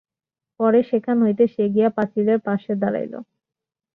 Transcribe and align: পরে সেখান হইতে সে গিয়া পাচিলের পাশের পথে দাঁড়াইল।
পরে 0.59 0.79
সেখান 0.91 1.17
হইতে 1.23 1.43
সে 1.47 1.63
গিয়া 1.73 1.89
পাচিলের 1.97 2.39
পাশের 2.39 2.75
পথে 2.75 2.81
দাঁড়াইল। 2.81 3.13